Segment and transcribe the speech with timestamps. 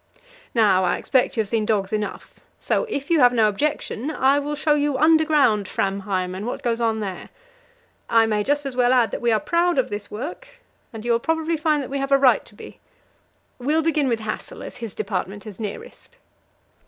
[0.55, 4.39] "Now I expect you have seen dogs enough, so, if you have no objection, I
[4.39, 7.29] will show you underground Framheim and what goes on there.
[8.09, 10.47] I may just as well add that we are proud of this work,
[10.91, 12.79] and you will probably find that we have a right to be.
[13.59, 16.17] We'll begin with Hassel, as his department is nearest."